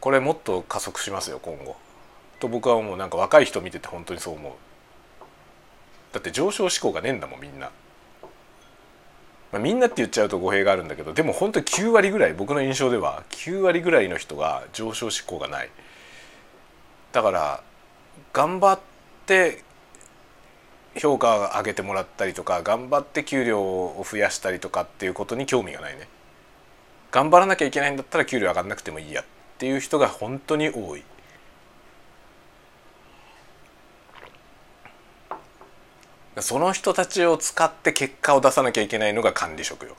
[0.00, 1.76] これもっと加速しますよ今後。
[2.38, 2.96] と僕は思う。
[2.96, 4.52] なんか若い人見てて本当にそう思う。
[6.12, 7.70] だって上昇志向がねえんだもんみんな、
[9.52, 15.70] まあ、みんなって言っちゃうと語弊があるんだけどでも本当に9割ぐらい僕の印象では9割ぐらいの人が上昇志向がない。
[17.12, 17.62] だから
[18.32, 18.80] 頑張っ
[19.24, 19.62] て
[20.96, 26.08] 評価を上げてもらったりとか頑張って給料を増やしたりとかっていうことに興味がないね。
[27.10, 29.24] 頑張らなきゃいけないんだったら給料上がんなくてもいいやっ
[29.58, 31.04] ていう人が本当に多い。
[36.40, 39.96] その人たちを使って結果を出さなきゃいけないのが管理職よ。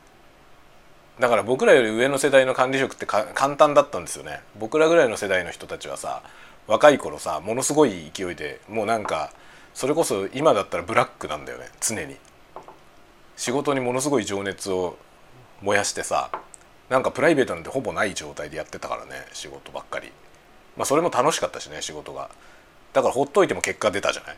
[1.20, 4.42] だから僕らより上の世代の管理職って簡単だったんですよね。
[4.60, 6.22] 僕らぐらいの世代の人たちはさ
[6.68, 9.32] 若い頃さものすごい勢いでもうなんか
[9.74, 11.70] それこそ今だったらブラックなんだよね。
[11.82, 12.18] 常に。
[13.36, 14.98] 仕事にものすごい情熱を
[15.62, 16.30] 燃やしてさ
[16.90, 20.12] なんかプライベートなんてほぼない状態でやってたからね仕事ばっかり。
[20.76, 22.30] まあそれも楽しかったしね仕事が。
[22.94, 24.38] だからほっといても結果出たじゃない。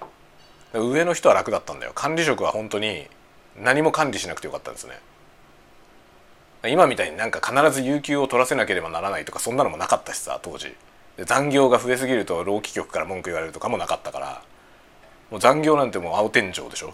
[0.74, 1.94] 上の人は楽だったんだよ。
[1.96, 3.08] 管理職は本当に
[3.58, 5.00] 何も管理しなくてよかったんですね。
[6.68, 10.76] 今みたいになんか必ず有給を取らせなければならないとかそんなのもなかったしさ当時。
[11.26, 14.42] 残業が増えすぎると労基局から文句言われるとかもなかったから。
[15.32, 16.94] もう残業なんてもう青天井でしょ。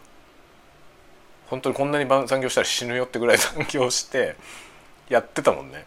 [1.47, 4.35] 本当にこんなに残業したら死ぬよってぐらい残業して
[5.09, 5.85] やってたもんね。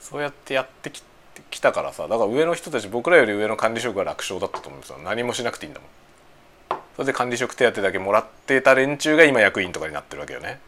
[0.00, 1.02] そうやってやってき
[1.50, 2.08] きたからさ。
[2.08, 4.98] だから上の人たち僕らより上の管理職は楽勝だったと思うんですよ。
[5.04, 5.90] 何もしなくていいんだもん。
[6.98, 10.58] それで管理職手当だけもらってた連中が今役員とかになってるわけよね。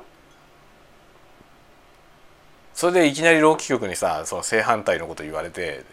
[2.73, 5.85] それでいきなり労基局にさその正反対のこと言われて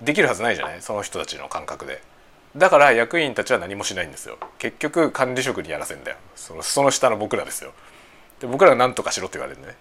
[0.00, 0.82] できるはずないじゃない？
[0.82, 2.02] その人たちの感覚で。
[2.56, 4.38] だから役員たちは何もしないんですよ。
[4.58, 6.16] 結局管理職にやらせんだよ。
[6.34, 7.70] そのその下の僕らですよ。
[8.40, 9.76] で僕らが何とかしろって言われるんでね。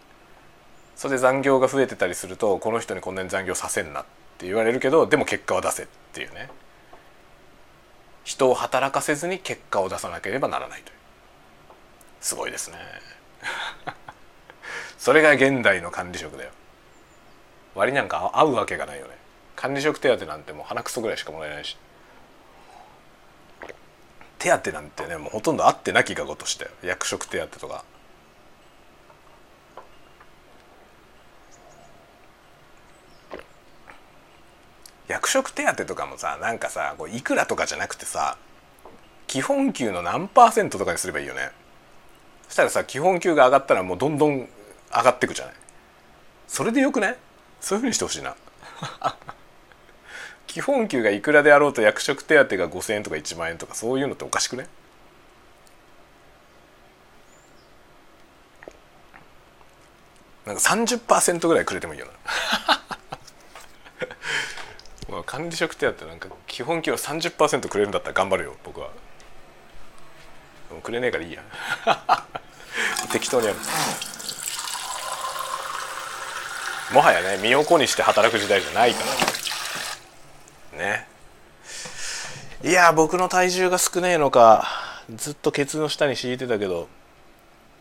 [0.95, 4.05] それで残業が増えてたりするとこの人にこんなに残業させんなっ
[4.37, 6.51] て言われるけどでも結果は出せっていうね。
[8.23, 10.95] 人を働かせずに結果を出さなければならないという。
[12.21, 12.77] すごいですね。
[14.97, 16.51] それが現代の管理職だよ。
[17.73, 19.17] 割なんか合うわけがないよね。
[19.55, 21.77] 管理職手当なんてもう鼻くそぐらいしかもらえないし。
[24.37, 27.83] 手当なんてねもうほとんど合ってなきがごとしたよ役職手当とか。
[35.11, 38.37] 役職手当とかもさなんかさこういくらとかじゃなくてさ
[39.27, 41.51] 基本給の何パーセントとかにすればいいよね。
[42.47, 44.47] そしたらさ基本給が上がったらもうどんどん
[44.93, 45.55] 上がってくじゃない。
[46.47, 47.17] それでよくね
[47.59, 48.35] そういうふうにしてほしいな。
[50.47, 54.67] 基本給がいくらであろうと役職手当が5,000円とか1万円とかそういうのっておかしくね
[60.45, 62.11] なんか30%ぐらいくれてもいいよな。
[65.11, 68.89] まあ管理職手当なんか基本給は30%くれるんだったら頑張るよ僕は。
[70.71, 71.43] もくれねえからいいや。
[73.11, 73.59] 適当にやる。
[76.93, 79.03] もはやね身を粉にして働く時代じゃないか
[80.71, 80.79] ら。
[80.79, 81.07] ね。
[82.63, 84.65] いや僕の体重が少ねえのか
[85.13, 86.87] ずっとケツの下に敷いてたけど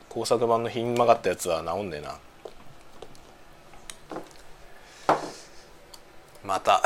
[0.08, 2.18] 工作板のひん曲がったやつは治んねえな。
[6.42, 6.82] また。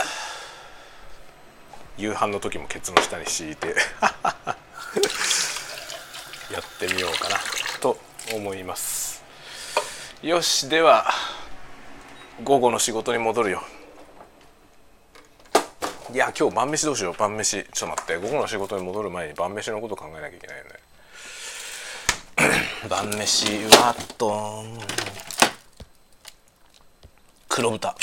[1.96, 3.68] 夕飯の時もケツの下に敷いて
[6.52, 7.38] やってみようかな
[7.80, 7.98] と
[8.32, 9.22] 思います。
[10.22, 11.12] よしでは
[12.42, 13.62] 午後の仕事に戻るよ。
[16.12, 17.14] いや今日晩飯どうしよう。
[17.14, 17.64] 晩飯。
[17.72, 18.16] ちょっと待って。
[18.16, 20.70] 午後の仕事に戻る前に晩飯のこと考えなきゃいけないよね。
[22.88, 24.64] 晩飯はと
[27.48, 27.94] 黒豚。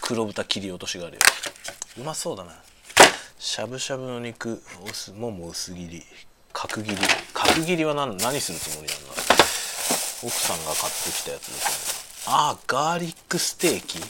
[0.00, 1.20] 黒豚切り落としがあるよ。
[1.98, 2.65] うまそうだな。
[3.46, 6.02] しゃぶしゃぶの肉おすもも薄切り
[6.52, 6.96] 角切り。
[7.32, 9.12] 角切りは何何するつもりなんだ？
[10.24, 12.32] 奥さんが買ってきたやつですね。
[12.34, 14.00] ああガーリックステーキ？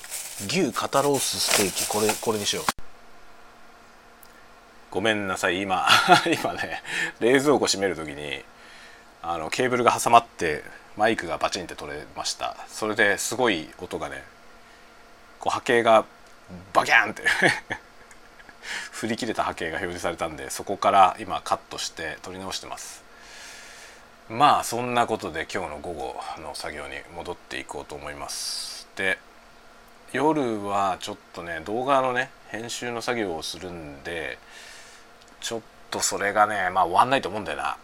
[0.46, 1.86] 牛肩ロースステーキ？
[1.86, 2.64] これこれにしよう。
[4.90, 5.60] ごめんなさい。
[5.60, 5.86] 今
[6.42, 6.82] 今ね
[7.20, 8.42] 冷蔵庫閉める時に
[9.20, 10.64] あのケーブルが挟まって
[10.96, 12.56] マイクがバチンって取れました。
[12.68, 14.24] それですごい音がね
[15.38, 16.06] こう波形が
[16.72, 17.24] バキャンって。
[18.96, 23.04] 振り切れた波形が表示されたんでそこから今カットして撮り直してます。
[24.30, 28.88] まあそんなことで今日の午後の作業に戻っていこうと思います。
[28.96, 29.18] で
[30.14, 34.38] 夜はちょっとね動画のね編集の作業をするんで
[35.42, 37.76] ちょっとそれがねまあ終わんないと思うんだよな。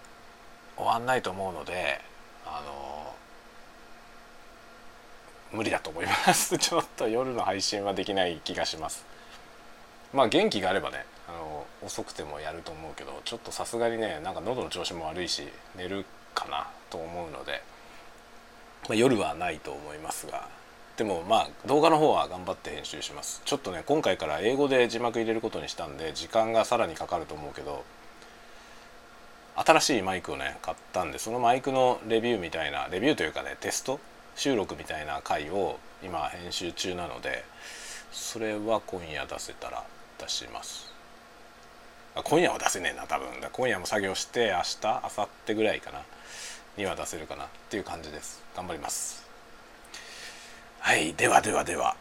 [0.79, 2.01] 終わんないと思うので
[2.47, 3.15] あの
[5.53, 6.57] 無理だと思います。
[6.57, 9.12] ちょっと夜の配信はできない気がします。
[10.13, 15.43] まあ元気があればねあの遅くてもやると思うけどちょっとさすがにねなんか喉の調子も悪いし
[15.77, 16.05] 寝る
[16.35, 17.63] かなと思うので、
[18.89, 20.49] まあ、夜はないと思いますが
[20.97, 23.41] でもまあ動画の方は頑張って編集します。
[23.45, 27.85] ちょっとね今回から英語で字幕入れることにしたんで時間がさらにかかると思うけど
[29.57, 34.01] 新しいマイクをね買ったんでそのマイクのレビューみたいなレビューというかねテスト
[34.35, 37.45] 収録みたいな回を今編集中なので
[38.13, 39.85] それは今夜出せたら
[40.23, 40.93] 出します。
[42.15, 43.29] 今夜は出せねえな多分。
[43.53, 46.03] 今夜も作業して明日明後日ぐらいかな。
[46.77, 47.45] には出せるかな。
[47.45, 48.43] っていう感じです。
[48.55, 49.27] 頑張ります。
[50.81, 51.15] はい。
[51.15, 51.97] ではではでは。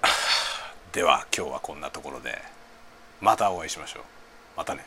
[0.92, 2.42] では 今日はこんなところで。
[3.22, 4.04] またお会いしましょう。
[4.58, 4.86] またね。